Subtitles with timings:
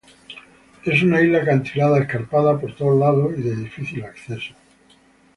[0.83, 4.55] Es una isla acantilada, escarpada por todos los lados y de difícil acceso.